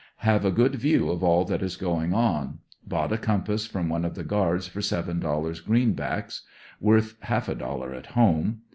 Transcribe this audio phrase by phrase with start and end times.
[0.25, 2.57] Have a good view of all that is going on.
[2.83, 6.41] Bought a com pass from one of the guards for seven dollars, greenbacks;
[6.79, 8.61] worth half a dollar at home.